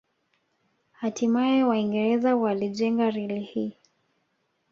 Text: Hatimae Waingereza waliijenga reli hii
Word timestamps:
Hatimae 0.91 1.63
Waingereza 1.63 2.35
waliijenga 2.35 3.11
reli 3.11 3.39
hii 3.39 3.77